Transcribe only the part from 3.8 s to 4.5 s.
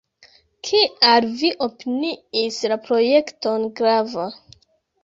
grava?